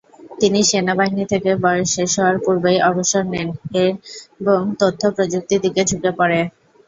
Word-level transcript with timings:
তিনি 0.39 0.59
সেনাবাহিনী 0.63 1.25
থেকে 1.25 1.51
বয়স 1.63 1.87
শেষ 1.95 2.11
হওয়ার 2.17 2.37
পূর্বেই 2.43 2.79
অবসর 2.89 3.23
নেন 3.33 3.47
এব 3.79 3.95
তথ্য 4.81 5.01
প্রযুক্তির 5.15 5.63
দিকে 5.65 5.81
ঝুঁকে 5.89 6.11
পড়েন। 6.19 6.45